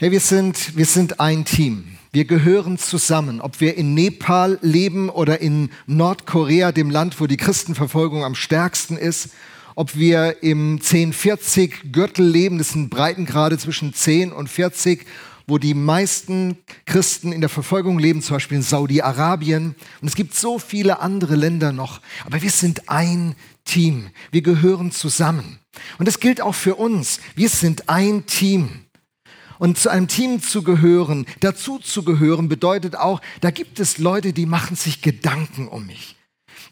[0.00, 1.84] Hey, wir sind, wir sind ein Team.
[2.10, 3.42] Wir gehören zusammen.
[3.42, 8.96] Ob wir in Nepal leben oder in Nordkorea, dem Land, wo die Christenverfolgung am stärksten
[8.96, 9.28] ist,
[9.74, 15.04] ob wir im 1040 Gürtel leben, das sind Breitengrade zwischen 10 und 40,
[15.46, 16.56] wo die meisten
[16.86, 19.74] Christen in der Verfolgung leben, zum Beispiel in Saudi-Arabien.
[20.00, 22.00] Und es gibt so viele andere Länder noch.
[22.24, 23.34] Aber wir sind ein
[23.66, 24.08] Team.
[24.30, 25.58] Wir gehören zusammen.
[25.98, 27.20] Und das gilt auch für uns.
[27.34, 28.86] Wir sind ein Team.
[29.60, 34.32] Und zu einem Team zu gehören, dazu zu gehören, bedeutet auch, da gibt es Leute,
[34.32, 36.16] die machen sich Gedanken um mich.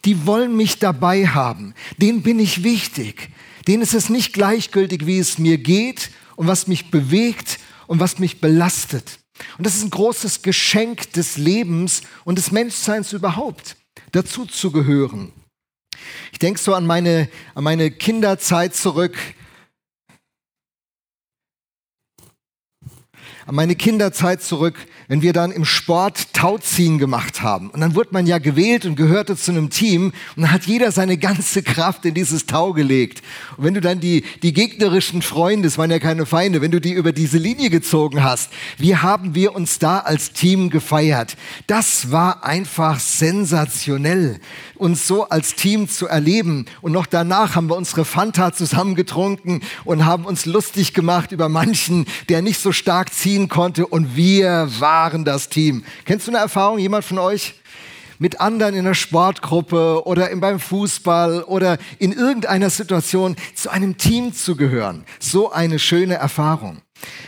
[0.07, 1.75] Die wollen mich dabei haben.
[1.99, 3.29] Denen bin ich wichtig.
[3.67, 8.19] Denen ist es nicht gleichgültig, wie es mir geht und was mich bewegt und was
[8.19, 9.19] mich belastet.
[9.59, 13.77] Und das ist ein großes Geschenk des Lebens und des Menschseins überhaupt,
[14.13, 15.31] dazu zu gehören.
[16.33, 19.19] Ich denke so an meine, an meine Kinderzeit zurück.
[23.49, 24.77] An meine Kinderzeit zurück,
[25.09, 27.71] wenn wir dann im Sport Tauziehen gemacht haben.
[27.71, 30.93] Und dann wurde man ja gewählt und gehörte zu einem Team und dann hat jeder
[30.93, 33.23] seine ganze Kraft in dieses Tau gelegt.
[33.57, 36.79] Und wenn du dann die, die gegnerischen Freunde, es waren ja keine Feinde, wenn du
[36.79, 41.39] die über diese Linie gezogen hast, wie haben wir uns da als Team gefeiert?
[41.67, 44.41] Das war einfach sensationell,
[44.75, 46.67] uns so als Team zu erleben.
[46.83, 52.05] Und noch danach haben wir unsere Fanta zusammengetrunken und haben uns lustig gemacht über manchen,
[52.29, 55.85] der nicht so stark ziehen ziehen konnte und wir waren das Team.
[56.05, 57.55] Kennst du eine Erfahrung, jemand von euch?
[58.19, 64.33] Mit anderen in der Sportgruppe oder beim Fußball oder in irgendeiner Situation zu einem Team
[64.33, 65.05] zu gehören.
[65.21, 66.79] So eine schöne Erfahrung.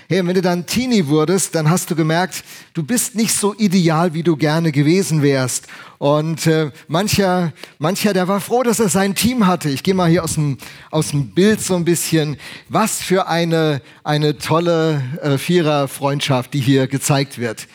[0.08, 2.42] Hey, wenn du dann Teenie wurdest, dann hast du gemerkt,
[2.74, 5.68] du bist nicht so ideal, wie du gerne gewesen wärst.
[5.98, 9.68] Und äh, mancher, mancher, der war froh, dass er sein Team hatte.
[9.70, 10.58] Ich gehe mal hier aus dem,
[10.90, 12.36] aus dem Bild so ein bisschen.
[12.68, 17.68] Was für eine, eine tolle äh, Vierer-Freundschaft, die hier gezeigt wird.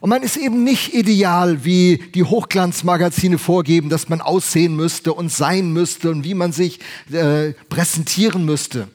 [0.00, 5.30] Und man ist eben nicht ideal, wie die Hochglanzmagazine vorgeben, dass man aussehen müsste und
[5.30, 6.80] sein müsste und wie man sich
[7.12, 8.88] äh, präsentieren müsste.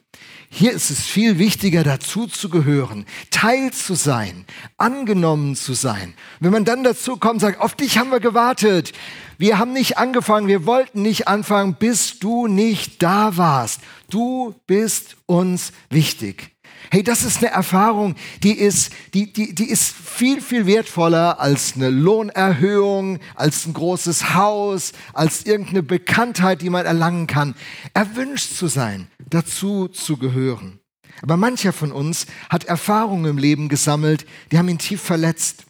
[0.58, 4.46] Hier ist es viel wichtiger, dazu zu gehören, Teil zu sein,
[4.78, 6.14] angenommen zu sein.
[6.40, 8.94] Wenn man dann dazu kommt sagt, auf dich haben wir gewartet.
[9.38, 13.82] Wir haben nicht angefangen, wir wollten nicht anfangen, bis du nicht da warst.
[14.10, 16.55] Du bist uns wichtig.
[16.92, 21.76] Hey, das ist eine Erfahrung, die ist, die, die, die ist viel, viel wertvoller als
[21.76, 27.56] eine Lohnerhöhung, als ein großes Haus, als irgendeine Bekanntheit, die man erlangen kann.
[27.94, 30.80] Erwünscht zu sein, dazu zu gehören.
[31.22, 35.66] Aber mancher von uns hat Erfahrungen im Leben gesammelt, die haben ihn tief verletzt.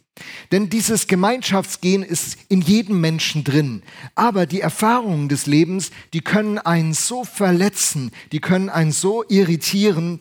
[0.50, 3.82] Denn dieses Gemeinschaftsgehen ist in jedem Menschen drin.
[4.14, 10.20] Aber die Erfahrungen des Lebens, die können einen so verletzen, die können einen so irritieren,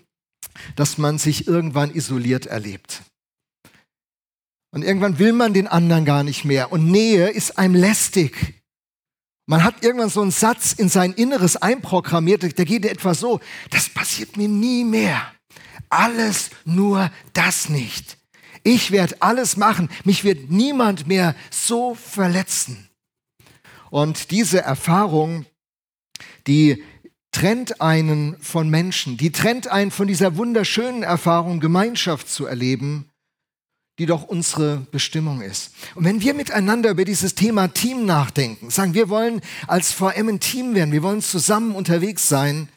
[0.76, 3.02] dass man sich irgendwann isoliert erlebt.
[4.72, 6.72] Und irgendwann will man den anderen gar nicht mehr.
[6.72, 8.62] Und Nähe ist einem lästig.
[9.46, 13.40] Man hat irgendwann so einen Satz in sein Inneres einprogrammiert, der geht etwa so,
[13.70, 15.32] das passiert mir nie mehr.
[15.90, 18.18] Alles nur das nicht.
[18.64, 19.90] Ich werde alles machen.
[20.04, 22.90] Mich wird niemand mehr so verletzen.
[23.92, 25.46] Und diese Erfahrung,
[26.48, 26.84] die
[27.36, 33.10] trennt einen von Menschen, die trennt einen von dieser wunderschönen Erfahrung, Gemeinschaft zu erleben,
[34.00, 35.72] die doch unsere Bestimmung ist.
[35.96, 40.40] Und wenn wir miteinander über dieses Thema Team nachdenken, sagen, wir wollen als VM ein
[40.40, 42.70] Team werden, wir wollen zusammen unterwegs sein,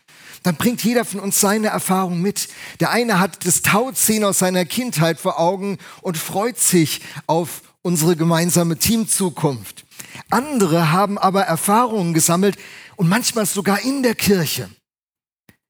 [0.43, 2.49] dann bringt jeder von uns seine Erfahrung mit.
[2.81, 8.17] Der eine hat das Tauziehen aus seiner Kindheit vor Augen und freut sich auf unsere
[8.17, 9.85] gemeinsame Teamzukunft.
[10.31, 12.57] Andere haben aber Erfahrungen gesammelt,
[12.99, 14.69] und manchmal sogar in der Kirche.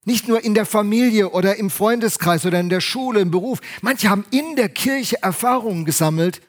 [0.03, 3.61] Nicht nur in der Familie oder im Freundeskreis oder in der Schule, im Beruf.
[3.81, 6.41] Manche haben in der Kirche Erfahrungen gesammelt,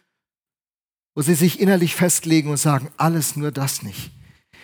[1.15, 4.11] wo sie sich innerlich festlegen und sagen, alles nur das nicht.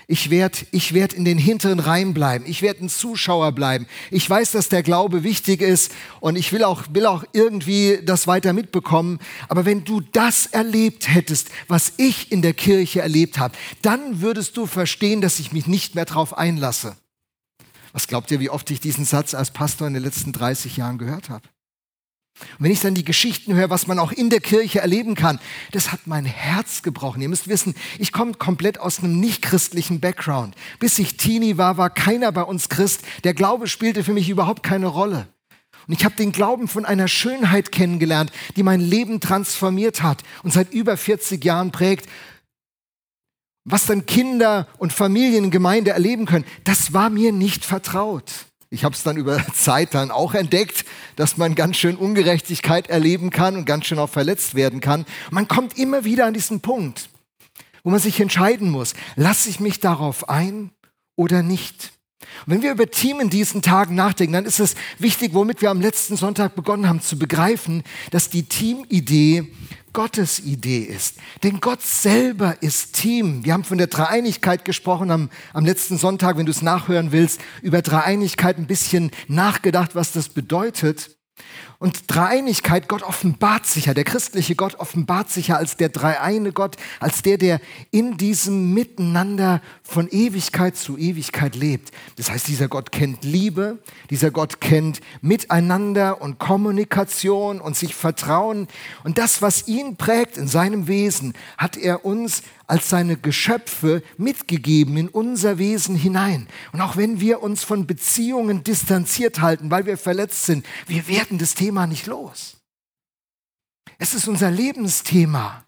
[0.08, 2.44] Ich werde ich werd in den hinteren Reihen bleiben.
[2.46, 3.86] Ich werde ein Zuschauer bleiben.
[4.12, 5.90] Ich weiß, dass der Glaube wichtig ist
[6.20, 9.18] und ich will auch, will auch irgendwie das weiter mitbekommen.
[9.48, 14.56] Aber wenn du das erlebt hättest, was ich in der Kirche erlebt habe, dann würdest
[14.56, 16.96] du verstehen, dass ich mich nicht mehr darauf einlasse.
[17.92, 20.98] Was glaubt ihr, wie oft ich diesen Satz als Pastor in den letzten 30 Jahren
[20.98, 21.48] gehört habe?
[22.58, 25.40] Und wenn ich dann die Geschichten höre, was man auch in der Kirche erleben kann,
[25.72, 27.22] das hat mein Herz gebrochen.
[27.22, 30.54] Ihr müsst wissen, ich komme komplett aus einem nicht-christlichen Background.
[30.78, 33.02] Bis ich Teenie war, war keiner bei uns Christ.
[33.24, 35.28] Der Glaube spielte für mich überhaupt keine Rolle.
[35.86, 40.52] Und ich habe den Glauben von einer Schönheit kennengelernt, die mein Leben transformiert hat und
[40.52, 42.08] seit über 40 Jahren prägt.
[43.64, 48.46] Was dann Kinder und Familien in Gemeinde erleben können, das war mir nicht vertraut.
[48.68, 50.84] Ich habe es dann über Zeit dann auch entdeckt,
[51.16, 55.06] dass man ganz schön Ungerechtigkeit erleben kann und ganz schön auch verletzt werden kann.
[55.30, 57.08] Man kommt immer wieder an diesen Punkt,
[57.84, 60.70] wo man sich entscheiden muss, lasse ich mich darauf ein
[61.14, 61.92] oder nicht.
[62.44, 65.70] Und wenn wir über Team in diesen Tagen nachdenken, dann ist es wichtig, womit wir
[65.70, 69.52] am letzten Sonntag begonnen haben zu begreifen, dass die Teamidee
[69.96, 71.16] Gottes Idee ist.
[71.42, 73.46] Denn Gott selber ist Team.
[73.46, 77.40] Wir haben von der Dreieinigkeit gesprochen am, am letzten Sonntag, wenn du es nachhören willst,
[77.62, 81.16] über Dreieinigkeit ein bisschen nachgedacht, was das bedeutet.
[81.78, 86.52] Und Dreieinigkeit, Gott offenbart sich ja, der christliche Gott offenbart sich ja als der dreieine
[86.52, 91.92] Gott, als der, der in diesem Miteinander von Ewigkeit zu Ewigkeit lebt.
[92.16, 93.78] Das heißt, dieser Gott kennt Liebe,
[94.08, 98.68] dieser Gott kennt Miteinander und Kommunikation und sich Vertrauen.
[99.04, 104.96] Und das, was ihn prägt in seinem Wesen, hat er uns als seine Geschöpfe mitgegeben
[104.96, 106.48] in unser Wesen hinein.
[106.72, 111.38] Und auch wenn wir uns von Beziehungen distanziert halten, weil wir verletzt sind, wir werden
[111.38, 112.56] das Thema nicht los.
[113.98, 115.66] Es ist unser Lebensthema.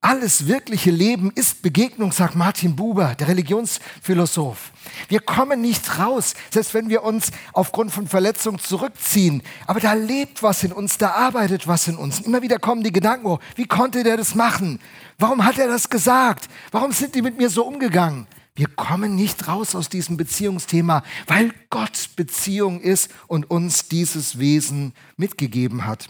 [0.00, 4.70] Alles wirkliche Leben ist Begegnung, sagt Martin Buber, der Religionsphilosoph.
[5.08, 9.42] Wir kommen nicht raus, selbst wenn wir uns aufgrund von Verletzung zurückziehen.
[9.66, 12.20] Aber da lebt was in uns, da arbeitet was in uns.
[12.20, 14.78] Immer wieder kommen die Gedanken, oh, wie konnte der das machen?
[15.18, 16.48] Warum hat er das gesagt?
[16.70, 18.28] Warum sind die mit mir so umgegangen?
[18.56, 24.94] Wir kommen nicht raus aus diesem Beziehungsthema, weil Gott Beziehung ist und uns dieses Wesen
[25.18, 26.08] mitgegeben hat.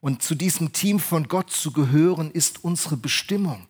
[0.00, 3.66] Und zu diesem Team von Gott zu gehören, ist unsere Bestimmung.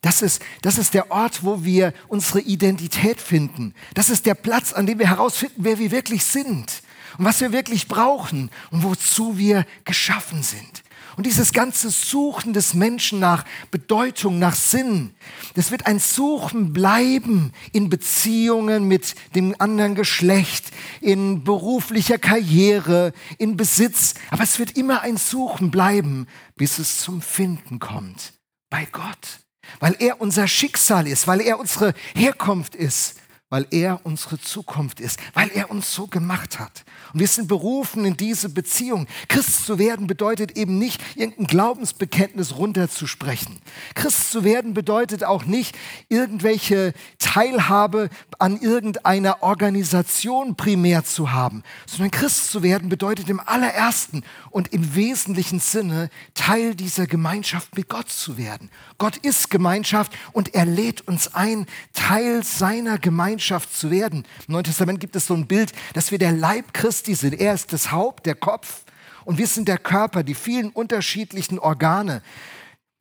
[0.00, 3.74] Das ist, das ist der Ort, wo wir unsere Identität finden.
[3.94, 6.82] Das ist der Platz, an dem wir herausfinden, wer wir wirklich sind
[7.18, 10.82] und was wir wirklich brauchen und wozu wir geschaffen sind.
[11.18, 15.16] Und dieses ganze Suchen des Menschen nach Bedeutung, nach Sinn,
[15.54, 20.66] das wird ein Suchen bleiben in Beziehungen mit dem anderen Geschlecht,
[21.00, 24.14] in beruflicher Karriere, in Besitz.
[24.30, 28.34] Aber es wird immer ein Suchen bleiben, bis es zum Finden kommt.
[28.70, 29.40] Bei Gott.
[29.80, 33.16] Weil er unser Schicksal ist, weil er unsere Herkunft ist,
[33.50, 36.84] weil er unsere Zukunft ist, weil er uns so gemacht hat.
[37.14, 39.06] Und wir sind berufen in diese Beziehung.
[39.28, 43.58] Christ zu werden bedeutet eben nicht, irgendein Glaubensbekenntnis runterzusprechen.
[43.94, 45.76] Christ zu werden bedeutet auch nicht,
[46.08, 54.24] irgendwelche Teilhabe an irgendeiner Organisation primär zu haben, sondern Christ zu werden bedeutet im allerersten
[54.50, 58.70] und im wesentlichen Sinne Teil dieser Gemeinschaft mit Gott zu werden.
[58.98, 64.24] Gott ist Gemeinschaft und er lädt uns ein, Teil seiner Gemeinschaft zu werden.
[64.46, 67.40] Im Neuen Testament gibt es so ein Bild, dass wir der Leib Christi sind.
[67.40, 68.84] Er ist das Haupt, der Kopf
[69.24, 72.22] und wir sind der Körper, die vielen unterschiedlichen Organe.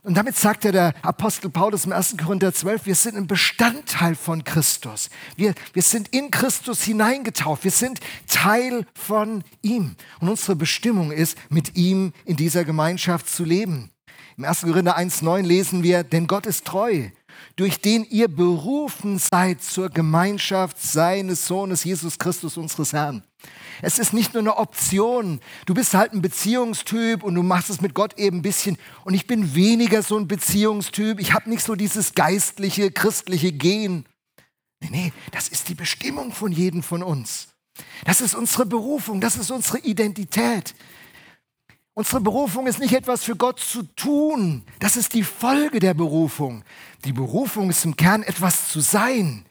[0.04, 2.16] Und damit sagt ja der Apostel Paulus im 1.
[2.18, 5.10] Korinther 12, wir sind ein Bestandteil von Christus.
[5.36, 7.66] Wir, wir sind in Christus hineingetauft.
[7.66, 9.96] Wir sind Teil von ihm.
[10.22, 13.92] Und unsere Bestimmung ist, mit ihm in dieser Gemeinschaft zu leben.
[14.38, 14.62] Im 1.
[14.62, 17.10] Korinther 1.9 lesen wir, denn Gott ist treu,
[17.58, 23.24] durch den ihr berufen seid zur Gemeinschaft seines Sohnes Jesus Christus, unseres Herrn.
[23.82, 25.42] Es ist nicht nur eine Option.
[25.66, 28.78] Du bist halt ein Beziehungstyp und du machst es mit Gott eben ein bisschen.
[29.04, 31.20] Und ich bin weniger so ein Beziehungstyp.
[31.20, 34.06] Ich habe nicht so dieses geistliche, christliche Gen.
[34.80, 37.48] Nee, nee, das ist die Bestimmung von jedem von uns.
[38.06, 40.76] Das ist unsere Berufung, das ist unsere Identität.
[41.98, 44.62] Unsere Berufung ist nicht etwas für Gott zu tun.
[44.80, 46.64] Das ist die Folge der Berufung.
[47.06, 49.44] Die Berufung ist im Kern etwas zu sein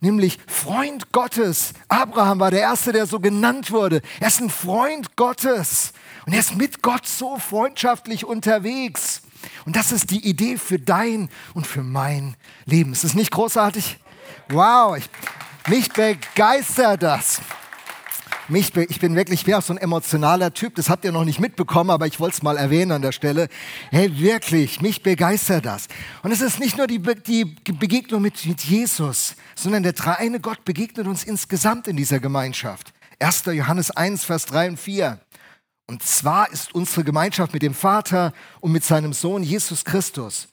[0.00, 1.72] nämlich Freund Gottes.
[1.88, 4.02] Abraham war der Erste, der so genannt wurde.
[4.20, 5.92] Er ist ein Freund Gottes
[6.26, 9.22] und er ist mit Gott so freundschaftlich unterwegs.
[9.64, 12.34] Und das ist die Idee für dein und für mein
[12.66, 12.92] Leben.
[12.92, 13.98] Ist es nicht großartig?
[14.50, 15.08] Wow, ich,
[15.68, 17.40] mich begeistert das.
[18.48, 21.24] Mich, ich bin wirklich, ich bin auch so ein emotionaler Typ, das habt ihr noch
[21.24, 23.48] nicht mitbekommen, aber ich wollte es mal erwähnen an der Stelle.
[23.90, 25.88] Hey, wirklich, mich begeistert das.
[26.22, 30.62] Und es ist nicht nur die, die Begegnung mit, mit Jesus, sondern der dreieine Gott
[30.66, 32.92] begegnet uns insgesamt in dieser Gemeinschaft.
[33.18, 33.44] 1.
[33.46, 35.18] Johannes 1, Vers 3 und 4.
[35.86, 40.48] Und zwar ist unsere Gemeinschaft mit dem Vater und mit seinem Sohn Jesus Christus.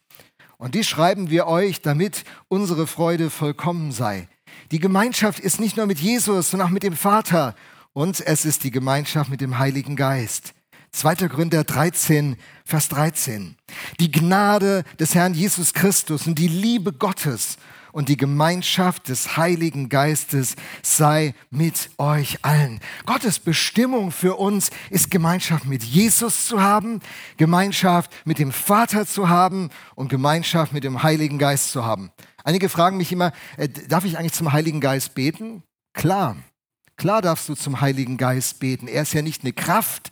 [0.57, 4.29] Und die schreiben wir euch, damit unsere Freude vollkommen sei.
[4.71, 7.55] Die Gemeinschaft ist nicht nur mit Jesus, sondern auch mit dem Vater
[7.93, 10.53] und es ist die Gemeinschaft mit dem Heiligen Geist.
[10.93, 11.27] 2.
[11.27, 13.55] Gründer 13, Vers 13.
[14.00, 17.57] Die Gnade des Herrn Jesus Christus und die Liebe Gottes
[17.93, 22.79] und die Gemeinschaft des Heiligen Geistes sei mit euch allen.
[23.05, 27.00] Gottes Bestimmung für uns ist Gemeinschaft mit Jesus zu haben,
[27.38, 32.12] Gemeinschaft mit dem Vater zu haben und Gemeinschaft mit dem Heiligen Geist zu haben.
[32.43, 35.63] Einige fragen mich immer, äh, darf ich eigentlich zum Heiligen Geist beten?
[35.93, 36.38] Klar,
[37.01, 38.88] Klar darfst du zum Heiligen Geist beten.
[38.88, 40.12] Er ist ja nicht eine Kraft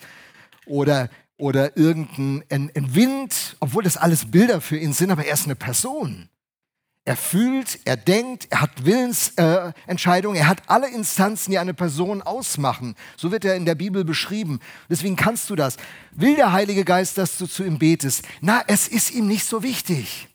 [0.66, 5.36] oder, oder irgendein ein, ein Wind, obwohl das alles Bilder für ihn sind, aber er
[5.36, 6.30] ist eine Person.
[7.06, 12.24] Er fühlt, er denkt, er hat Willensentscheidungen, äh, er hat alle Instanzen, die eine Person
[12.24, 12.96] ausmachen.
[13.18, 14.60] So wird er in der Bibel beschrieben.
[14.90, 15.78] Deswegen kannst du das.
[16.14, 18.24] Will der Heilige Geist, dass du zu ihm betest?
[18.42, 20.28] Na, es ist ihm nicht so wichtig.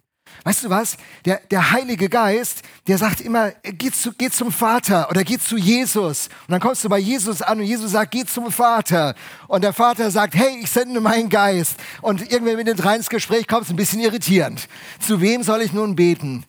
[0.44, 0.98] Weißt du was?
[1.24, 5.56] Der, der Heilige Geist, der sagt immer, geh, zu, geh zum Vater oder geh zu
[5.56, 6.28] Jesus.
[6.46, 9.14] Und dann kommst du bei Jesus an und Jesus sagt, geh zum Vater.
[9.48, 11.76] Und der Vater sagt, hey, ich sende meinen Geist.
[12.02, 14.68] Und irgendwann, wenn du rein ins Gespräch kommst, ein bisschen irritierend.
[15.00, 16.44] Zu wem soll ich nun beten?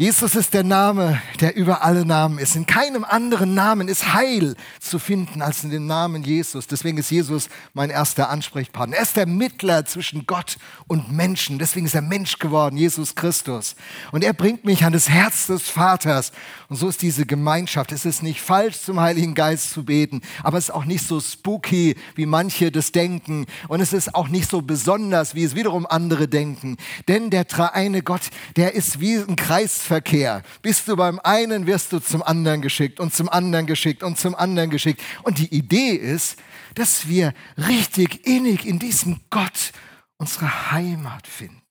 [0.00, 2.56] Jesus ist der Name, der über alle Namen ist.
[2.56, 6.66] In keinem anderen Namen ist Heil zu finden als in dem Namen Jesus.
[6.66, 8.96] Deswegen ist Jesus mein erster Ansprechpartner.
[8.96, 11.58] Er ist der Mittler zwischen Gott und Menschen.
[11.58, 13.76] Deswegen ist er Mensch geworden, Jesus Christus.
[14.10, 16.32] Und er bringt mich an das Herz des Vaters.
[16.70, 17.92] Und so ist diese Gemeinschaft.
[17.92, 21.20] Es ist nicht falsch, zum Heiligen Geist zu beten, aber es ist auch nicht so
[21.20, 23.44] spooky, wie manche das denken.
[23.68, 26.78] Und es ist auch nicht so besonders, wie es wiederum andere denken.
[27.06, 28.22] Denn der dreieine Gott,
[28.56, 30.42] der ist wie ein Kreis Kreisverkehr.
[30.62, 34.34] Bist du beim einen, wirst du zum anderen geschickt und zum anderen geschickt und zum
[34.36, 35.02] anderen geschickt.
[35.24, 36.38] Und die Idee ist,
[36.76, 39.72] dass wir richtig innig in diesem Gott
[40.16, 41.62] unsere Heimat finden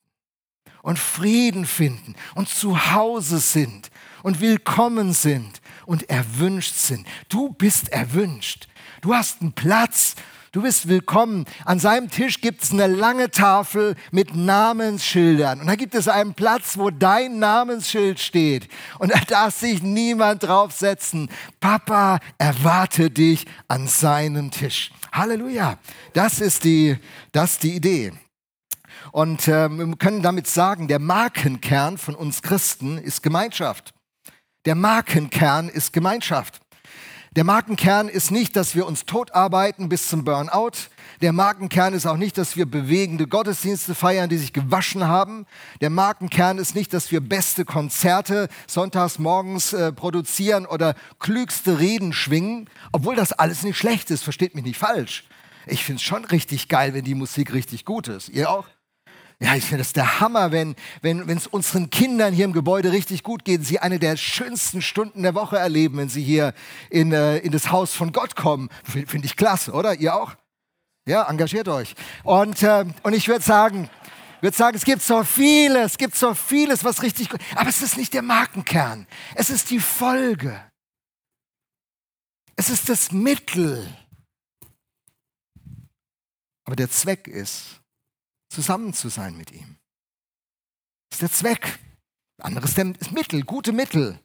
[0.82, 3.90] und Frieden finden und zu Hause sind
[4.22, 7.08] und willkommen sind und erwünscht sind.
[7.30, 8.68] Du bist erwünscht.
[9.02, 10.16] Du hast einen Platz
[10.51, 11.46] Du bist willkommen.
[11.63, 15.62] An seinem Tisch gibt es eine lange Tafel mit Namensschildern.
[15.62, 18.68] Und da gibt es einen Platz, wo dein Namensschild steht.
[18.98, 21.29] Und da darf sich niemand draufsetzen.
[21.60, 24.91] Papa erwarte dich an seinem Tisch.
[25.12, 25.77] Halleluja.
[26.13, 26.98] Das ist die,
[27.32, 28.12] das ist die Idee.
[29.12, 33.94] Und äh, wir können damit sagen, der Markenkern von uns Christen ist Gemeinschaft.
[34.65, 36.60] Der Markenkern ist Gemeinschaft.
[37.36, 40.90] Der Markenkern ist nicht, dass wir uns totarbeiten bis zum Burnout.
[41.22, 45.46] Der Markenkern ist auch nicht, dass wir bewegende Gottesdienste feiern, die sich gewaschen haben.
[45.80, 52.14] Der Markenkern ist nicht, dass wir beste Konzerte sonntags morgens äh, produzieren oder klügste Reden
[52.14, 55.26] schwingen, obwohl das alles nicht schlecht ist, versteht mich nicht falsch.
[55.68, 58.30] Ich finde es schon richtig geil, wenn die Musik richtig gut ist.
[58.30, 58.66] Ihr auch?
[59.41, 63.24] Ja, ich finde das der Hammer, wenn wenn es unseren Kindern hier im Gebäude richtig
[63.24, 66.53] gut geht, sie eine der schönsten Stunden der Woche erleben, wenn sie hier
[66.89, 68.69] in, äh, in das Haus von Gott kommen.
[68.84, 69.96] Finde find ich klasse, oder?
[69.96, 70.36] Ihr auch?
[71.05, 71.96] Ja, engagiert euch.
[72.24, 73.89] Und, äh, und ich würde sagen,
[74.41, 77.81] würde sagen, es gibt so vieles, es gibt so vieles, was richtig gut Aber es
[77.81, 79.08] ist nicht der Markenkern.
[79.36, 80.62] Es ist die Folge.
[82.58, 83.88] Es ist das Mittel.
[86.65, 87.79] Aber der Zweck ist,
[88.50, 89.77] zusammen zu sein mit ihm.
[91.10, 91.79] Das ist der Zweck.
[92.39, 94.20] Anderes ist Mittel, gute Mittel.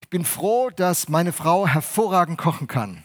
[0.00, 3.04] Ich bin froh, dass meine Frau hervorragend kochen kann.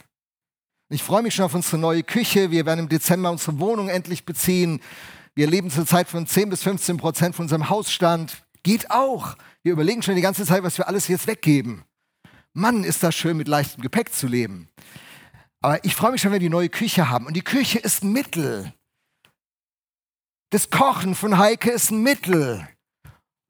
[0.89, 2.49] Ich freue mich schon auf unsere neue Küche.
[2.51, 4.79] Wir werden im Dezember unsere Wohnung endlich beziehen.
[5.35, 8.43] Wir leben zurzeit von 10 bis 15 Prozent von unserem Hausstand.
[8.63, 9.35] Geht auch.
[9.63, 11.83] Wir überlegen schon die ganze Zeit, was wir alles jetzt weggeben.
[12.53, 14.69] Mann, ist das schön, mit leichtem Gepäck zu leben.
[15.61, 17.25] Aber ich freue mich schon, wenn wir die neue Küche haben.
[17.25, 18.73] Und die Küche ist ein Mittel.
[20.49, 22.67] Das Kochen von Heike ist ein Mittel.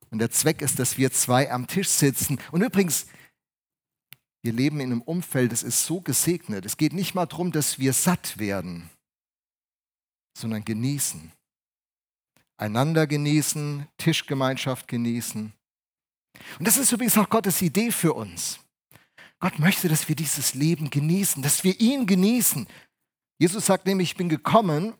[0.09, 2.39] Und der Zweck ist, dass wir zwei am Tisch sitzen.
[2.51, 3.07] Und übrigens,
[4.41, 6.65] wir leben in einem Umfeld, das ist so gesegnet.
[6.65, 8.89] Es geht nicht mal darum, dass wir satt werden,
[10.37, 11.31] sondern genießen.
[12.57, 15.53] Einander genießen, Tischgemeinschaft genießen.
[16.57, 18.59] Und das ist übrigens auch Gottes Idee für uns.
[19.39, 22.67] Gott möchte, dass wir dieses Leben genießen, dass wir ihn genießen.
[23.37, 24.95] Jesus sagt nämlich, ich bin gekommen,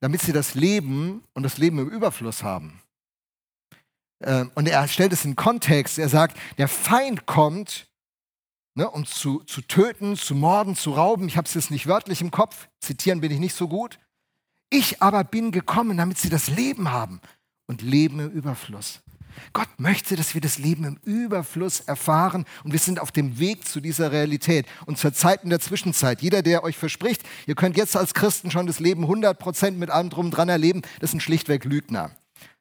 [0.00, 2.82] damit sie das Leben und das Leben im Überfluss haben.
[4.22, 5.98] Ähm, und er stellt es in Kontext.
[5.98, 7.88] Er sagt, der Feind kommt,
[8.74, 11.26] ne, um zu, zu töten, zu morden, zu rauben.
[11.28, 12.68] Ich habe es jetzt nicht wörtlich im Kopf.
[12.80, 13.98] Zitieren bin ich nicht so gut.
[14.70, 17.20] Ich aber bin gekommen, damit sie das Leben haben
[17.66, 19.02] und Leben im Überfluss.
[19.52, 23.66] Gott möchte, dass wir das Leben im Überfluss erfahren und wir sind auf dem Weg
[23.66, 24.66] zu dieser Realität.
[24.86, 28.50] Und zur Zeit in der Zwischenzeit, jeder, der euch verspricht, ihr könnt jetzt als Christen
[28.50, 32.12] schon das Leben 100% mit allem drum dran erleben, das sind schlichtweg Lügner.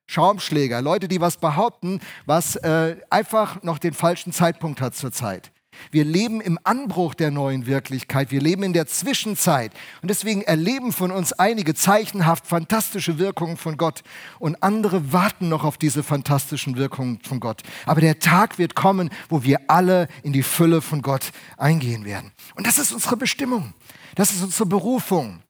[0.08, 5.52] Schaumschläger, Leute, die was behaupten, was äh, einfach noch den falschen Zeitpunkt hat zur Zeit.
[5.92, 8.32] Wir leben im Anbruch der neuen Wirklichkeit.
[8.32, 9.72] Wir leben in der Zwischenzeit.
[10.02, 14.02] Und deswegen erleben von uns einige zeichenhaft fantastische Wirkungen von Gott.
[14.40, 17.64] Und andere warten noch auf diese fantastischen Wirkungen von Gott.
[17.86, 22.32] Aber der Tag wird kommen, wo wir alle in die Fülle von Gott eingehen werden.
[22.56, 23.74] Und das ist unsere Bestimmung.
[24.16, 25.42] Das ist unsere Berufung.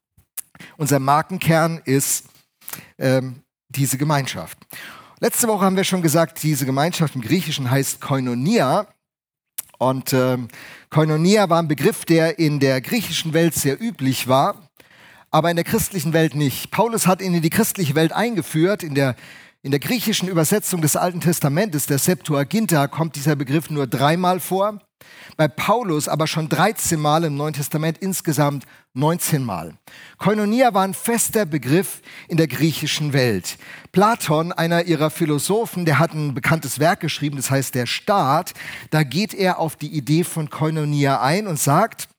[0.77, 2.25] Unser Markenkern ist
[2.97, 4.57] ähm, diese Gemeinschaft.
[5.19, 8.87] Letzte Woche haben wir schon gesagt, diese Gemeinschaft im Griechischen heißt Koinonia.
[9.79, 10.37] Und äh,
[10.89, 14.69] Koinonia war ein Begriff, der in der griechischen Welt sehr üblich war,
[15.31, 16.69] aber in der christlichen Welt nicht.
[16.69, 18.83] Paulus hat ihn in die christliche Welt eingeführt.
[18.83, 19.15] In der,
[19.63, 24.79] in der griechischen Übersetzung des Alten Testamentes, der Septuaginta, kommt dieser Begriff nur dreimal vor.
[25.37, 29.73] Bei Paulus aber schon 13 Mal im Neuen Testament, insgesamt 19 Mal.
[30.17, 33.57] Koinonia war ein fester Begriff in der griechischen Welt.
[33.91, 38.53] Platon, einer ihrer Philosophen, der hat ein bekanntes Werk geschrieben, das heißt Der Staat.
[38.89, 42.09] Da geht er auf die Idee von Koinonia ein und sagt,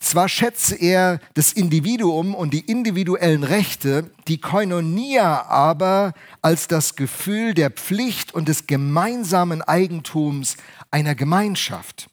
[0.00, 7.54] zwar schätze er das Individuum und die individuellen Rechte, die Koinonia aber als das Gefühl
[7.54, 10.56] der Pflicht und des gemeinsamen Eigentums
[10.90, 12.08] einer Gemeinschaft.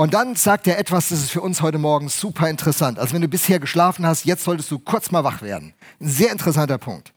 [0.00, 2.98] Und dann sagt er etwas, das ist für uns heute Morgen super interessant.
[2.98, 5.74] Also wenn du bisher geschlafen hast, jetzt solltest du kurz mal wach werden.
[6.00, 7.12] Ein sehr interessanter Punkt.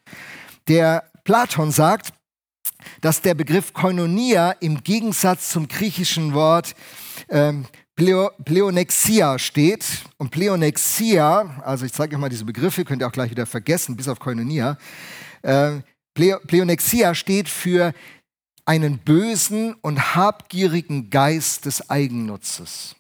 [0.68, 2.10] Der Platon sagt,
[3.00, 6.75] dass der Begriff Koinonia im Gegensatz zum griechischen Wort
[7.30, 9.86] ähm, Pleonexia steht.
[10.18, 13.96] Und Pleonexia, also ich zeige euch mal diese Begriffe, könnt ihr auch gleich wieder vergessen,
[13.96, 14.78] bis auf Koinonia.
[15.42, 15.80] Äh,
[16.13, 17.94] Pleonexia steht für
[18.65, 22.96] einen bösen und habgierigen Geist des Eigennutzes.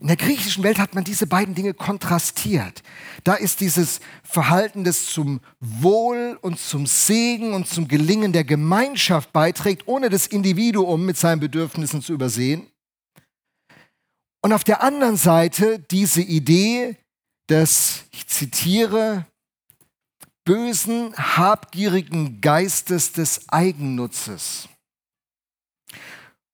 [0.00, 2.82] In der griechischen Welt hat man diese beiden Dinge kontrastiert.
[3.22, 9.32] Da ist dieses Verhalten, das zum Wohl und zum Segen und zum Gelingen der Gemeinschaft
[9.32, 12.66] beiträgt, ohne das Individuum mit seinen Bedürfnissen zu übersehen.
[14.40, 16.96] Und auf der anderen Seite diese Idee
[17.48, 19.24] des, ich zitiere,
[20.44, 24.68] bösen, habgierigen Geistes des Eigennutzes.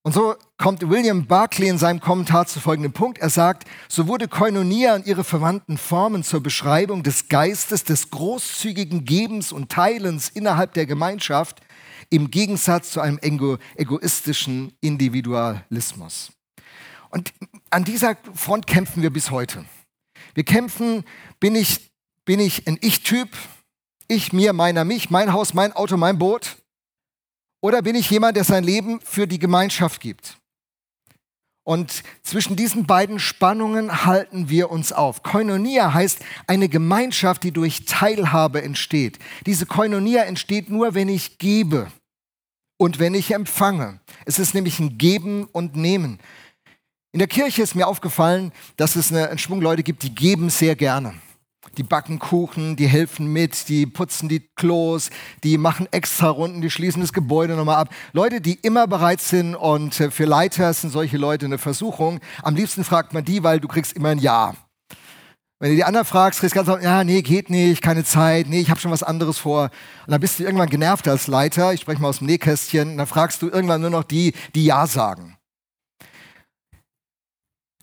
[0.03, 3.19] Und so kommt William Barclay in seinem Kommentar zu folgendem Punkt.
[3.19, 9.05] Er sagt, so wurde Koinonia und ihre verwandten Formen zur Beschreibung des Geistes des großzügigen
[9.05, 11.61] Gebens und Teilens innerhalb der Gemeinschaft
[12.11, 16.33] im Gegensatz zu einem ego egoistischen Individualismus.
[17.11, 17.33] Und
[17.71, 19.65] an dieser Front kämpfen wir bis heute.
[20.35, 21.05] Wir kämpfen,
[21.41, 21.91] bin ich,
[22.25, 23.29] bin ich ein Ich-Typ,
[24.09, 26.57] ich, mir, meiner, mich, mein Haus, mein Auto, mein Boot?
[27.61, 30.39] Oder bin ich jemand, der sein Leben für die Gemeinschaft gibt?
[31.65, 35.23] Und zwischen diesen beiden Spannungen halten wir uns auf.
[35.23, 39.19] Koinonia heißt eine Gemeinschaft, die durch Teilhabe entsteht.
[39.45, 41.93] Diese Koinonia entsteht nur, wenn ich gebe
[42.79, 44.01] und wenn ich empfange.
[44.25, 46.21] Es ist nämlich ein Geben und Nehmen.
[47.13, 50.75] In der Kirche ist mir aufgefallen, dass es einen Schwung Leute gibt, die geben sehr
[50.75, 51.15] gerne
[51.79, 55.11] die backen Kuchen, die helfen mit, die putzen die Klos,
[55.45, 57.89] die machen extra Runden, die schließen das Gebäude nochmal ab.
[58.13, 62.21] Leute, die immer bereit sind und äh, für Leiter sind solche Leute eine Versuchung.
[62.43, 64.55] Am liebsten fragt man die, weil du kriegst immer ein Ja.
[65.61, 68.49] Wenn du die anderen fragst, kriegst du ganz oft, ja, nee, geht nicht, keine Zeit,
[68.49, 69.71] nee, ich habe schon was anderes vor.
[70.07, 72.99] Und dann bist du irgendwann genervt als Leiter, ich spreche mal aus dem Nähkästchen, und
[72.99, 75.38] dann fragst du irgendwann nur noch die, die Ja sagen.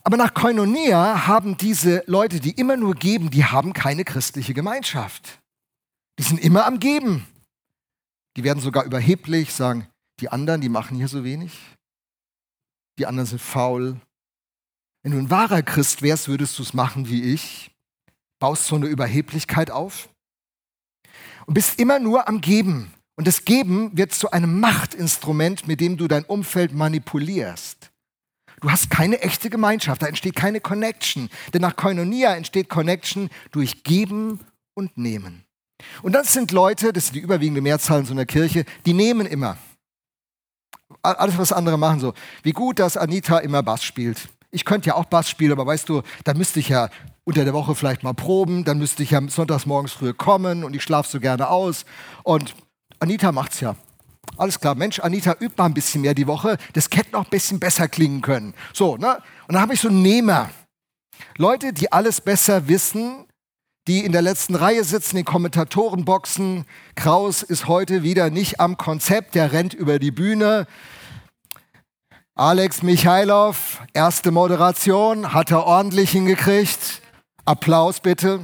[0.06, 5.42] Aber nach Koinonia haben diese Leute, die immer nur geben, die haben keine christliche Gemeinschaft.
[6.20, 7.26] Die sind immer am Geben.
[8.38, 9.88] Die werden sogar überheblich, sagen,
[10.20, 11.60] die anderen, die machen hier so wenig.
[13.00, 14.00] Die anderen sind faul.
[15.02, 17.72] Wenn du ein wahrer Christ wärst, würdest du es machen wie ich.
[18.40, 20.10] Baust so eine Überheblichkeit auf.
[21.48, 22.94] Und bist immer nur am Geben.
[23.16, 27.92] Und das Geben wird zu einem Machtinstrument, mit dem du dein Umfeld manipulierst.
[28.62, 31.30] Du hast keine echte Gemeinschaft, da entsteht keine Connection.
[31.54, 34.40] Denn nach Koinonia entsteht Connection durch Geben
[34.74, 35.46] und Nehmen.
[36.02, 39.26] Und das sind Leute, das sind die überwiegende Mehrzahl in so einer Kirche, die nehmen
[39.26, 39.58] immer.
[41.02, 42.14] Alles, was andere machen, so.
[42.44, 44.30] Wie gut, dass Anita immer Bass spielt.
[44.52, 46.90] Ich könnte ja auch Bass spielen, aber weißt du, da müsste ich ja
[47.26, 50.76] unter der Woche vielleicht mal proben, dann müsste ich ja sonntags morgens früh kommen und
[50.76, 51.86] ich schlafe so gerne aus.
[52.24, 52.56] Und
[53.00, 53.76] Anita macht's ja.
[54.38, 56.58] Alles klar, Mensch, Anita, übt mal ein bisschen mehr die Woche.
[56.74, 58.54] Das hätte noch ein bisschen besser klingen können.
[58.74, 59.16] So, ne?
[59.48, 60.50] Und dann habe ich so Nehmer.
[61.38, 63.26] Leute, die alles besser wissen,
[63.88, 66.66] die in der letzten Reihe sitzen, in Kommentatorenboxen.
[66.96, 70.68] Kraus ist heute wieder nicht am Konzept, der rennt über die Bühne.
[72.34, 77.02] Alex Michailov, erste Moderation, hat er ordentlich hingekriegt.
[77.46, 78.42] Applaus bitte.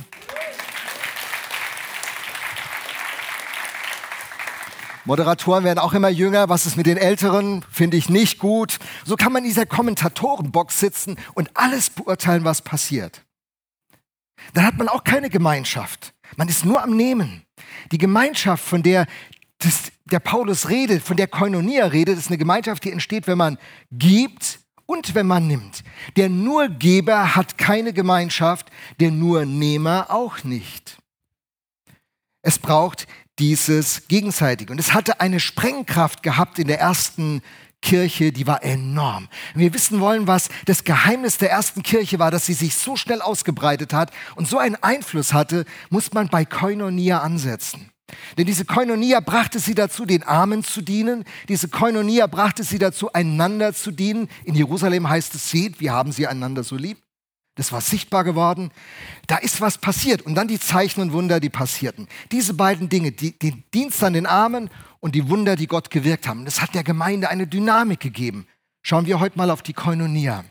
[5.06, 6.50] Moderatoren werden auch immer jünger.
[6.50, 7.64] Was ist mit den Älteren?
[7.72, 8.80] Finde ich nicht gut.
[9.06, 13.24] So kann man in dieser Kommentatorenbox sitzen und alles beurteilen, was passiert.
[14.54, 16.14] Dann hat man auch keine Gemeinschaft.
[16.38, 17.44] Man ist nur am Nehmen.
[17.92, 19.06] Die Gemeinschaft, von der
[19.60, 23.58] das, der Paulus redet, von der Koinonia redet, ist eine Gemeinschaft, die entsteht, wenn man
[23.92, 25.84] gibt und wenn man nimmt.
[26.16, 30.98] Der nur Geber hat keine Gemeinschaft, der nur Nehmer auch nicht.
[32.42, 33.08] Es braucht
[33.42, 34.70] dieses gegenseitig.
[34.70, 37.42] Und es hatte eine Sprengkraft gehabt in der ersten
[37.82, 39.28] Kirche, die war enorm.
[39.54, 42.96] Wenn wir wissen wollen, was das Geheimnis der ersten Kirche war, dass sie sich so
[42.96, 47.90] schnell ausgebreitet hat und so einen Einfluss hatte, muss man bei Koinonia ansetzen.
[48.38, 51.26] Denn diese Koinonia brachte sie dazu, den Armen zu dienen.
[51.48, 54.30] Diese Koinonia brachte sie dazu, einander zu dienen.
[54.44, 57.00] In Jerusalem heißt es, seht, wir haben sie einander so lieb.
[57.56, 58.72] Das war sichtbar geworden.
[59.28, 60.22] Da ist was passiert.
[60.22, 62.08] Und dann die Zeichen und Wunder, die passierten.
[62.32, 66.28] Diese beiden Dinge, die, den Dienst an den Armen und die Wunder, die Gott gewirkt
[66.28, 68.48] haben, das hat der Gemeinde eine Dynamik gegeben.
[68.84, 70.46] Schauen wir heute mal auf die Koinonia.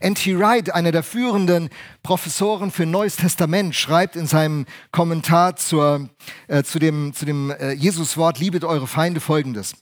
[0.00, 0.38] N.T.
[0.38, 1.68] Wright, einer der führenden
[2.02, 6.08] Professoren für Neues Testament, schreibt in seinem Kommentar zur,
[6.48, 9.74] äh, zu dem, zu dem äh, Jesuswort, liebet eure Feinde, folgendes.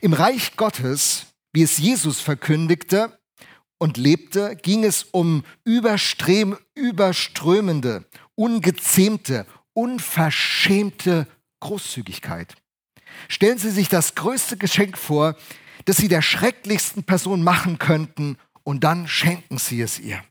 [0.00, 3.17] Im Reich Gottes, wie es Jesus verkündigte
[3.78, 11.26] und lebte, ging es um überström, überströmende, ungezähmte, unverschämte
[11.60, 12.54] Großzügigkeit.
[13.28, 15.36] Stellen Sie sich das größte Geschenk vor,
[15.84, 18.36] das Sie der schrecklichsten Person machen könnten
[18.68, 20.22] und dann schenken sie es ihr.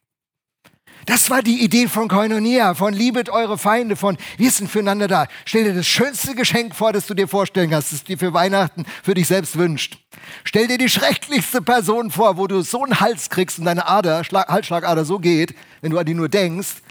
[1.05, 5.27] Das war die Idee von Koinonia, von liebet eure Feinde, von wir sind füreinander da.
[5.45, 8.33] Stell dir das schönste Geschenk vor, das du dir vorstellen kannst, das du dir für
[8.33, 9.97] Weihnachten für dich selbst wünscht.
[10.43, 14.23] Stell dir die schrecklichste Person vor, wo du so einen Hals kriegst und deine Ader,
[14.23, 16.81] Schlag, Halsschlagader so geht, wenn du an die nur denkst,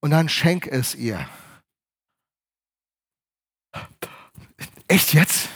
[0.00, 1.28] und dann schenk es ihr.
[4.88, 5.48] Echt jetzt?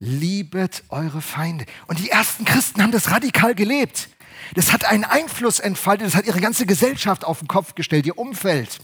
[0.00, 1.64] Liebet eure Feinde.
[1.86, 4.08] Und die ersten Christen haben das radikal gelebt.
[4.54, 8.18] Das hat einen Einfluss entfaltet, das hat ihre ganze Gesellschaft auf den Kopf gestellt, ihr
[8.18, 8.80] Umfeld.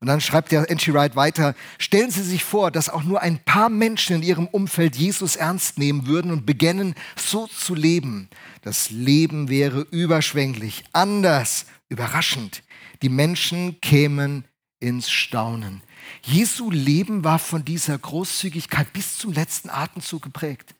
[0.00, 0.92] Und dann schreibt der N.G.
[0.92, 4.96] Wright weiter, stellen Sie sich vor, dass auch nur ein paar Menschen in Ihrem Umfeld
[4.96, 8.28] Jesus ernst nehmen würden und beginnen so zu leben.
[8.62, 12.64] Das Leben wäre überschwänglich, anders, überraschend.
[13.02, 14.44] Die Menschen kämen
[14.80, 15.82] ins Staunen.
[16.22, 20.74] Jesu Leben war von dieser Großzügigkeit bis zum letzten Atemzug geprägt.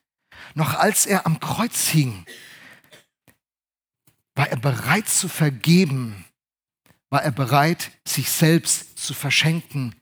[0.53, 2.25] Noch als er am Kreuz hing,
[4.35, 6.25] war er bereit zu vergeben,
[7.09, 9.95] war er bereit, sich selbst zu verschenken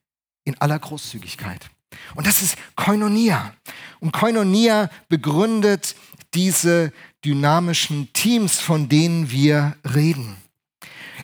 [0.46, 1.70] in aller Großzügigkeit.
[2.16, 3.54] Und das ist Koinonia.
[4.00, 5.96] Und Koinonia begründet
[6.34, 10.38] diese dynamischen Teams, von denen wir reden.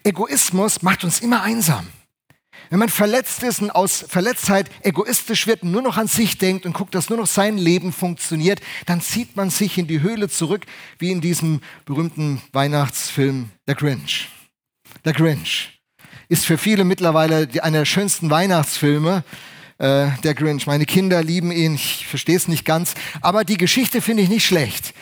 [0.03, 1.87] Egoismus macht uns immer einsam.
[2.69, 6.65] Wenn man verletzt ist und aus Verletztheit egoistisch wird und nur noch an sich denkt
[6.65, 10.29] und guckt, dass nur noch sein Leben funktioniert, dann zieht man sich in die Höhle
[10.29, 10.65] zurück,
[10.99, 14.29] wie in diesem berühmten Weihnachtsfilm Der Grinch.
[15.05, 15.79] Der Grinch
[16.29, 19.23] ist für viele mittlerweile einer der schönsten Weihnachtsfilme.
[19.79, 20.65] Äh, der Grinch.
[20.65, 24.43] Meine Kinder lieben ihn, ich verstehe es nicht ganz, aber die Geschichte finde ich nicht
[24.43, 24.95] schlecht.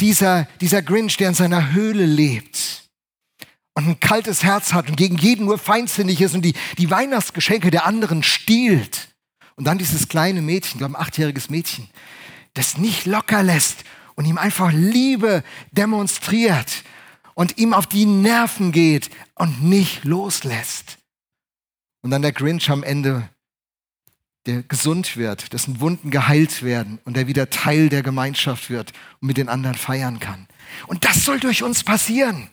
[0.00, 2.58] Dieser, dieser Grinch, der in seiner Höhle lebt,
[3.74, 7.70] und ein kaltes Herz hat und gegen jeden nur feindsinnig ist und die, die Weihnachtsgeschenke
[7.70, 9.08] der anderen stiehlt.
[9.56, 11.88] Und dann dieses kleine Mädchen, glaube ein achtjähriges Mädchen,
[12.54, 16.84] das nicht locker lässt und ihm einfach Liebe demonstriert
[17.34, 20.98] und ihm auf die Nerven geht und nicht loslässt.
[22.02, 23.28] Und dann der Grinch am Ende,
[24.46, 29.28] der gesund wird, dessen Wunden geheilt werden und der wieder Teil der Gemeinschaft wird und
[29.28, 30.48] mit den anderen feiern kann.
[30.88, 32.50] Und das soll durch uns passieren.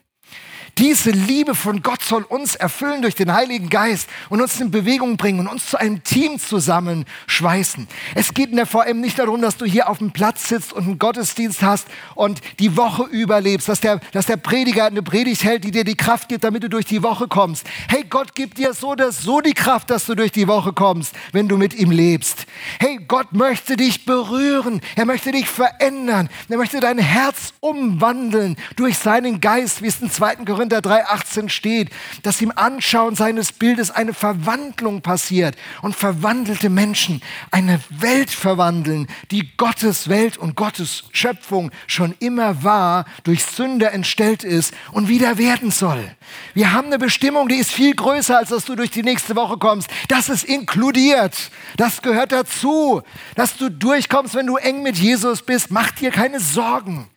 [0.77, 5.17] Diese Liebe von Gott soll uns erfüllen durch den Heiligen Geist und uns in Bewegung
[5.17, 7.87] bringen und uns zu einem Team zusammenschweißen.
[8.15, 10.83] Es geht in der VM nicht darum, dass du hier auf dem Platz sitzt und
[10.83, 15.63] einen Gottesdienst hast und die Woche überlebst, dass der, dass der Prediger eine Predigt hält,
[15.63, 17.65] die dir die Kraft gibt, damit du durch die Woche kommst.
[17.87, 21.13] Hey, Gott gibt dir so oder so die Kraft, dass du durch die Woche kommst,
[21.31, 22.45] wenn du mit ihm lebst.
[22.79, 24.81] Hey, Gott möchte dich berühren.
[24.95, 26.29] Er möchte dich verändern.
[26.47, 30.37] Er möchte dein Herz umwandeln durch seinen Geist, wie es in 2.
[30.45, 31.89] Korinther Korinther 3,18 steht,
[32.23, 39.55] dass im Anschauen seines Bildes eine Verwandlung passiert und verwandelte Menschen eine Welt verwandeln, die
[39.55, 45.71] Gottes Welt und Gottes Schöpfung schon immer war, durch Sünde entstellt ist und wieder werden
[45.71, 46.11] soll.
[46.53, 49.55] Wir haben eine Bestimmung, die ist viel größer, als dass du durch die nächste Woche
[49.55, 49.89] kommst.
[50.09, 51.51] Das ist inkludiert.
[51.77, 53.01] Das gehört dazu,
[53.35, 55.71] dass du durchkommst, wenn du eng mit Jesus bist.
[55.71, 57.07] Mach dir keine Sorgen.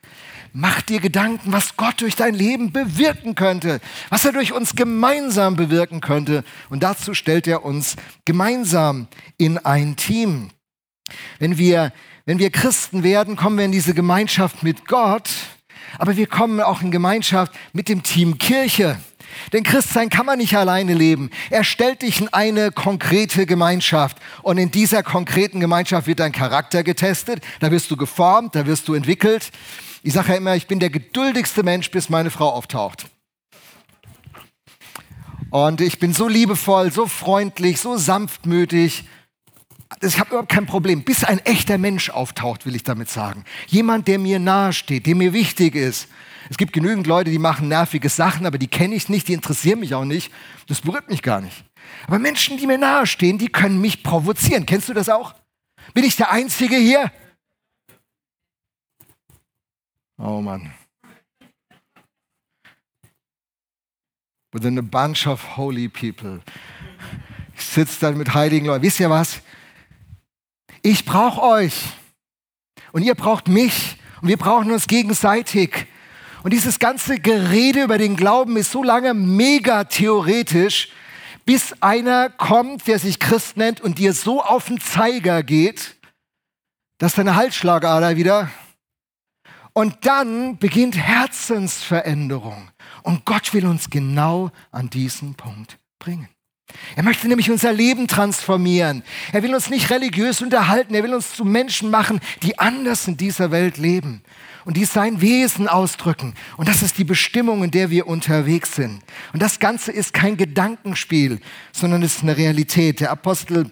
[0.55, 5.57] Mach dir Gedanken, was Gott durch dein Leben bewirken könnte, was er durch uns gemeinsam
[5.57, 6.45] bewirken könnte.
[6.69, 10.51] Und dazu stellt er uns gemeinsam in ein Team.
[11.39, 11.91] Wenn wir,
[12.27, 15.31] wenn wir Christen werden, kommen wir in diese Gemeinschaft mit Gott,
[15.99, 18.99] aber wir kommen auch in Gemeinschaft mit dem Team Kirche.
[19.55, 21.31] Denn Christsein kann man nicht alleine leben.
[21.49, 24.19] Er stellt dich in eine konkrete Gemeinschaft.
[24.43, 27.43] Und in dieser konkreten Gemeinschaft wird dein Charakter getestet.
[27.61, 29.51] Da wirst du geformt, da wirst du entwickelt.
[30.05, 33.07] Ich sage ja immer, ich bin der geduldigste Mensch, bis meine Frau auftaucht.
[35.51, 39.05] Und ich bin so liebevoll, so freundlich, so sanftmütig.
[40.01, 43.45] ich habe überhaupt kein Problem, bis ein echter Mensch auftaucht, will ich damit sagen.
[43.69, 46.09] Jemand, der mir nahesteht, der mir wichtig ist.
[46.51, 49.79] Es gibt genügend Leute, die machen nervige Sachen, aber die kenne ich nicht, die interessieren
[49.79, 50.33] mich auch nicht.
[50.67, 51.65] Das berührt mich gar nicht.
[52.09, 54.67] Aber Menschen, die mir nahestehen, die können mich provozieren.
[54.67, 55.35] Kennst du das auch?
[55.95, 57.13] Bin ich der Einzige hier?
[60.25, 60.73] Oh Mann.
[64.53, 66.41] Within a bunch of holy people.
[67.57, 68.85] Ich sitze dann mit heiligen Leuten.
[68.85, 69.41] Wisst ihr was?
[70.83, 71.75] Ich brauche euch.
[72.93, 73.97] Und ihr braucht mich.
[74.21, 75.89] Und wir brauchen uns gegenseitig.
[76.45, 80.91] Und dieses ganze Gerede über den Glauben ist so lange mega theoretisch,
[81.45, 85.97] bis einer kommt, der sich Christ nennt und dir so auf den Zeiger geht,
[86.99, 88.51] dass deine Halsschlagader wieder.
[89.73, 92.71] Und dann beginnt Herzensveränderung.
[93.03, 96.29] Und Gott will uns genau an diesen Punkt bringen.
[96.97, 99.03] Er möchte nämlich unser Leben transformieren.
[99.33, 100.95] Er will uns nicht religiös unterhalten.
[100.95, 104.23] Er will uns zu Menschen machen, die anders in dieser Welt leben
[104.65, 106.35] und die sein Wesen ausdrücken.
[106.57, 109.03] Und das ist die Bestimmung, in der wir unterwegs sind.
[109.33, 111.41] Und das Ganze ist kein Gedankenspiel,
[111.73, 113.01] sondern es ist eine Realität.
[113.01, 113.71] Der Apostel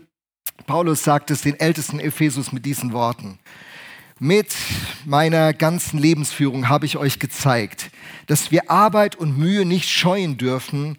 [0.67, 3.39] Paulus sagt es den ältesten Ephesus mit diesen Worten.
[4.23, 4.55] Mit
[5.07, 7.91] meiner ganzen Lebensführung habe ich euch gezeigt,
[8.27, 10.99] dass wir Arbeit und Mühe nicht scheuen dürfen,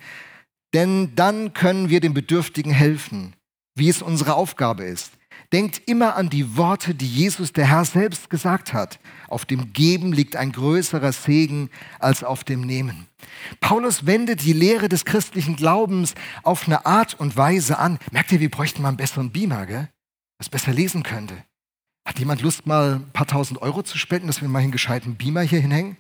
[0.74, 3.36] denn dann können wir den Bedürftigen helfen,
[3.76, 5.12] wie es unsere Aufgabe ist.
[5.54, 9.00] Denkt immer an die Worte, die Jesus, der Herr, selbst gesagt hat.
[9.28, 13.06] Auf dem Geben liegt ein größerer Segen als auf dem Nehmen.
[13.60, 18.00] Paulus wendet die Lehre des christlichen Glaubens auf eine Art und Weise an.
[18.10, 19.90] Merkt ihr, wir bräuchten mal einen besseren Beamer, gell?
[20.40, 21.36] das besser lesen könnte.
[22.06, 25.16] Hat jemand Lust, mal ein paar tausend Euro zu spenden, dass wir mal einen gescheiten
[25.16, 25.98] Beamer hier hinhängen?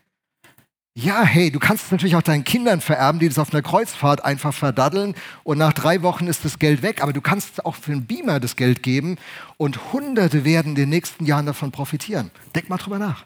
[0.93, 4.25] Ja, hey, du kannst es natürlich auch deinen Kindern vererben, die das auf einer Kreuzfahrt
[4.25, 7.01] einfach verdaddeln und nach drei Wochen ist das Geld weg.
[7.01, 9.17] Aber du kannst auch für einen Beamer das Geld geben
[9.55, 12.29] und Hunderte werden in den nächsten Jahren davon profitieren.
[12.53, 13.25] Denk mal drüber nach.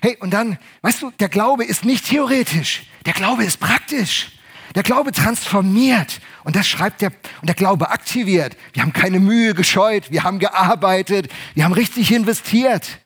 [0.00, 4.32] Hey, und dann, weißt du, der Glaube ist nicht theoretisch, der Glaube ist praktisch.
[4.74, 8.56] Der Glaube transformiert und das schreibt der, und der Glaube aktiviert.
[8.72, 13.00] Wir haben keine Mühe gescheut, wir haben gearbeitet, wir haben richtig investiert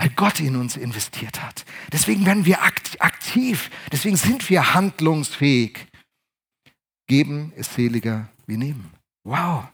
[0.00, 1.66] weil Gott in uns investiert hat.
[1.92, 5.86] Deswegen werden wir aktiv, deswegen sind wir handlungsfähig.
[7.06, 8.94] Geben ist seliger wie nehmen.
[9.24, 9.64] Wow.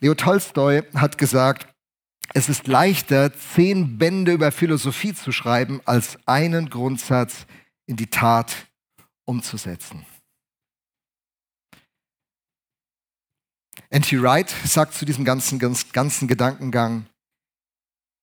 [0.00, 1.66] Leo Tolstoi hat gesagt,
[2.32, 7.44] es ist leichter, zehn Bände über Philosophie zu schreiben, als einen Grundsatz
[7.84, 8.54] in die Tat
[9.32, 10.04] umzusetzen.
[13.88, 14.20] N.T.
[14.20, 17.06] Wright sagt zu diesem ganzen, ganzen Gedankengang,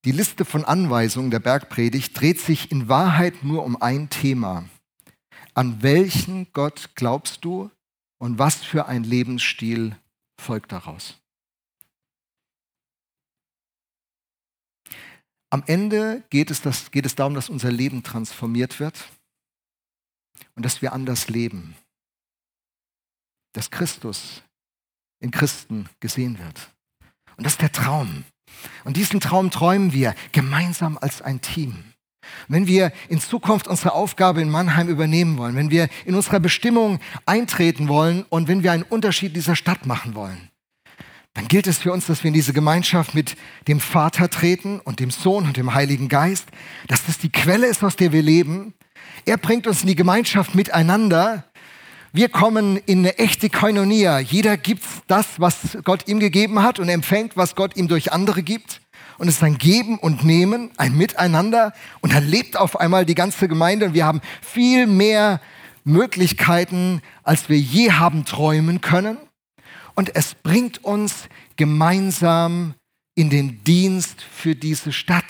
[0.04, 4.68] die Liste von Anweisungen der Bergpredigt dreht sich in Wahrheit nur um ein Thema.
[5.52, 7.70] An welchen Gott glaubst du
[8.18, 9.96] und was für ein Lebensstil
[10.40, 11.18] folgt daraus?
[15.50, 19.10] Am Ende geht es, das, geht es darum, dass unser Leben transformiert wird
[20.54, 21.76] und dass wir anders leben.
[23.52, 24.42] Dass Christus
[25.20, 26.70] in Christen gesehen wird.
[27.36, 28.24] Und das ist der Traum.
[28.84, 31.84] Und diesen Traum träumen wir gemeinsam als ein Team.
[32.48, 37.00] Wenn wir in Zukunft unsere Aufgabe in Mannheim übernehmen wollen, wenn wir in unserer Bestimmung
[37.26, 40.50] eintreten wollen und wenn wir einen Unterschied in dieser Stadt machen wollen,
[41.40, 43.34] dann gilt es für uns, dass wir in diese Gemeinschaft mit
[43.66, 46.44] dem Vater treten und dem Sohn und dem Heiligen Geist,
[46.86, 48.74] dass das die Quelle ist, aus der wir leben.
[49.24, 51.44] Er bringt uns in die Gemeinschaft miteinander
[52.12, 54.18] wir kommen in eine echte Koinonia.
[54.18, 58.42] Jeder gibt das, was Gott ihm gegeben hat und empfängt, was Gott ihm durch andere
[58.42, 58.80] gibt.
[59.18, 61.72] Und es ist ein Geben und Nehmen, ein Miteinander.
[62.00, 65.40] Und dann lebt auf einmal die ganze Gemeinde und wir haben viel mehr
[65.84, 69.16] Möglichkeiten, als wir je haben träumen können.
[70.00, 72.72] Und es bringt uns gemeinsam
[73.14, 75.26] in den Dienst für diese Stadt.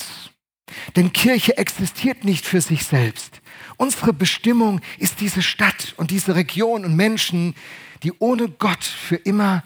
[0.95, 3.41] Denn Kirche existiert nicht für sich selbst.
[3.79, 7.57] Unsere Bestimmung ist diese Stadt und diese Region und Menschen,
[8.05, 9.65] die ohne Gott für immer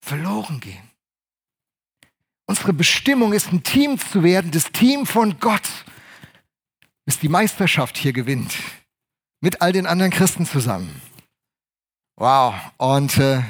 [0.00, 0.90] verloren gehen.
[2.46, 5.68] Unsere Bestimmung ist ein Team zu werden, das Team von Gott,
[7.04, 8.54] bis die Meisterschaft hier gewinnt,
[9.42, 11.02] mit all den anderen Christen zusammen.
[12.16, 13.42] Wow, und äh,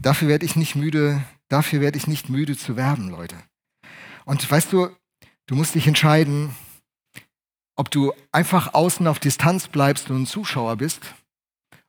[0.00, 3.36] dafür werde ich nicht müde, dafür werde ich nicht müde zu werben, Leute.
[4.24, 4.88] Und weißt du,
[5.46, 6.54] du musst dich entscheiden,
[7.76, 11.00] ob du einfach außen auf Distanz bleibst und ein Zuschauer bist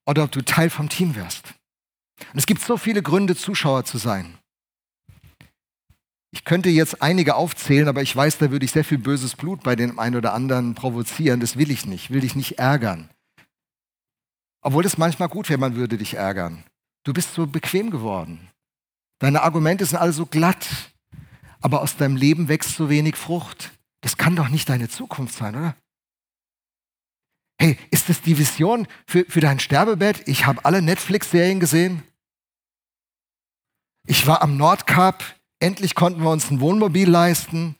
[0.05, 1.53] oder ob du Teil vom Team wirst.
[2.31, 4.37] Und es gibt so viele Gründe, Zuschauer zu sein.
[6.33, 9.63] Ich könnte jetzt einige aufzählen, aber ich weiß, da würde ich sehr viel böses Blut
[9.63, 11.41] bei dem einen oder anderen provozieren.
[11.41, 13.09] Das will ich nicht, will dich nicht ärgern.
[14.61, 16.63] Obwohl es manchmal gut wäre, man würde dich ärgern.
[17.03, 18.49] Du bist so bequem geworden.
[19.19, 20.67] Deine Argumente sind alle so glatt,
[21.61, 23.71] aber aus deinem Leben wächst so wenig Frucht.
[24.01, 25.75] Das kann doch nicht deine Zukunft sein, oder?
[27.59, 30.27] Hey, ist das die Vision für, für dein Sterbebett?
[30.27, 32.01] Ich habe alle Netflix-Serien gesehen.
[34.07, 35.23] Ich war am Nordkap.
[35.59, 37.75] Endlich konnten wir uns ein Wohnmobil leisten.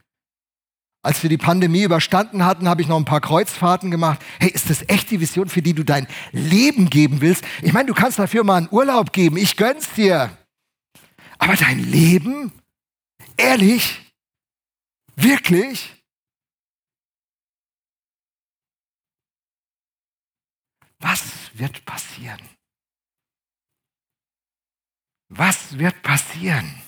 [1.04, 4.24] Als wir die Pandemie überstanden hatten, habe ich noch ein paar Kreuzfahrten gemacht.
[4.40, 7.44] Hey, ist das echt die Vision, für die du dein Leben geben willst?
[7.64, 9.38] Ich meine, du kannst dafür mal einen Urlaub geben.
[9.38, 10.38] Ich gönn's dir.
[11.40, 12.52] Aber dein Leben?
[13.36, 14.14] Ehrlich?
[15.16, 15.92] Wirklich?
[21.00, 22.40] Was wird passieren?
[25.30, 26.80] Was wird passieren,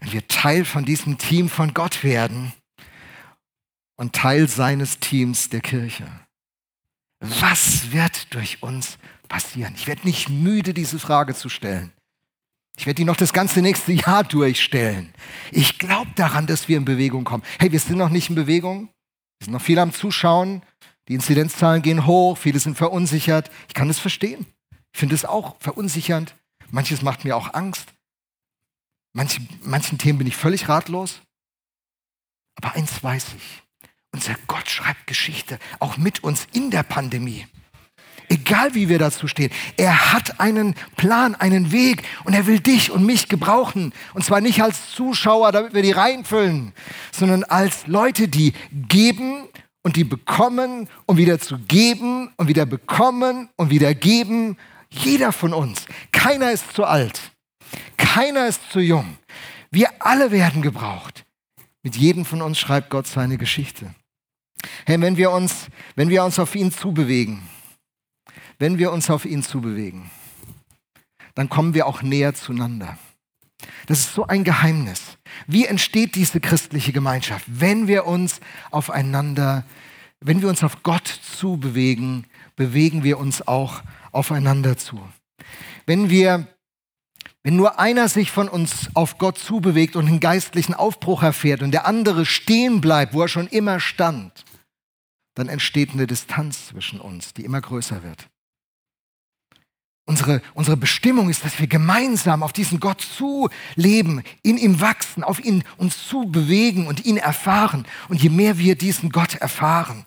[0.00, 2.52] wenn wir Teil von diesem Team von Gott werden
[3.96, 6.06] und Teil seines Teams der Kirche?
[7.20, 9.74] Was wird durch uns passieren?
[9.76, 11.92] Ich werde nicht müde, diese Frage zu stellen.
[12.76, 15.14] Ich werde die noch das ganze nächste Jahr durchstellen.
[15.50, 17.44] Ich glaube daran, dass wir in Bewegung kommen.
[17.58, 18.88] Hey, wir sind noch nicht in Bewegung.
[19.38, 20.62] Wir sind noch viel am Zuschauen.
[21.08, 23.50] Die Inzidenzzahlen gehen hoch, viele sind verunsichert.
[23.68, 24.46] Ich kann das verstehen.
[24.92, 26.34] Ich finde es auch verunsichernd.
[26.70, 27.92] Manches macht mir auch Angst.
[29.12, 31.20] Manche, manchen Themen bin ich völlig ratlos.
[32.56, 33.63] Aber eins weiß ich.
[34.14, 37.48] Unser Gott schreibt Geschichte, auch mit uns in der Pandemie.
[38.28, 39.50] Egal wie wir dazu stehen.
[39.76, 43.92] Er hat einen Plan, einen Weg und er will dich und mich gebrauchen.
[44.14, 46.72] Und zwar nicht als Zuschauer, damit wir die reinfüllen,
[47.10, 49.48] sondern als Leute, die geben
[49.82, 54.56] und die bekommen, um wieder zu geben und wieder bekommen und wieder geben.
[54.90, 55.86] Jeder von uns.
[56.12, 57.20] Keiner ist zu alt.
[57.96, 59.18] Keiner ist zu jung.
[59.72, 61.24] Wir alle werden gebraucht.
[61.82, 63.92] Mit jedem von uns schreibt Gott seine Geschichte.
[64.86, 67.42] Hey, wenn wir uns, wenn wir uns auf ihn zubewegen,
[68.58, 70.10] wenn wir uns auf ihn zubewegen,
[71.34, 72.98] dann kommen wir auch näher zueinander.
[73.86, 75.18] Das ist so ein Geheimnis.
[75.46, 77.44] Wie entsteht diese christliche Gemeinschaft?
[77.48, 79.64] Wenn wir uns aufeinander,
[80.20, 85.00] wenn wir uns auf Gott zubewegen, bewegen wir uns auch aufeinander zu.
[85.86, 86.46] Wenn wir
[87.46, 91.72] wenn nur einer sich von uns auf Gott zubewegt und einen geistlichen Aufbruch erfährt und
[91.72, 94.32] der andere stehen bleibt, wo er schon immer stand,
[95.34, 98.28] dann entsteht eine Distanz zwischen uns, die immer größer wird.
[100.06, 105.42] Unsere, unsere Bestimmung ist, dass wir gemeinsam auf diesen Gott zuleben, in ihm wachsen, auf
[105.42, 107.86] ihn uns zu bewegen und ihn erfahren.
[108.08, 110.04] Und je mehr wir diesen Gott erfahren,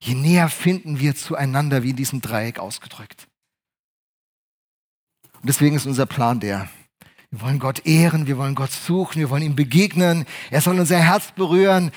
[0.00, 3.28] je näher finden wir zueinander, wie in diesem Dreieck ausgedrückt.
[5.34, 6.68] Und deswegen ist unser Plan der,
[7.30, 10.24] wir wollen Gott ehren, wir wollen Gott suchen, wir wollen ihm begegnen.
[10.50, 11.92] Er soll unser Herz berühren.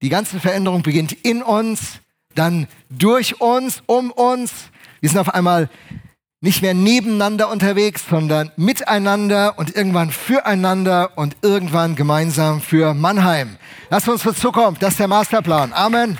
[0.00, 2.00] Die ganze Veränderung beginnt in uns,
[2.34, 4.52] dann durch uns, um uns.
[5.00, 5.68] Wir sind auf einmal
[6.40, 13.56] nicht mehr nebeneinander unterwegs, sondern miteinander und irgendwann füreinander und irgendwann gemeinsam für Mannheim.
[13.90, 14.82] Lass uns für Zukunft.
[14.82, 15.72] Das ist der Masterplan.
[15.72, 16.16] Amen.